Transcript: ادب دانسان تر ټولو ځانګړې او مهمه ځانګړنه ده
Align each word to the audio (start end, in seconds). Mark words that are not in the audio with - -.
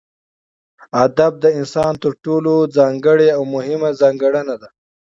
ادب 1.03 1.33
دانسان 1.43 1.93
تر 2.03 2.13
ټولو 2.23 2.53
ځانګړې 2.77 3.29
او 3.37 3.41
مهمه 3.53 3.89
ځانګړنه 4.01 4.55
ده 4.61 4.69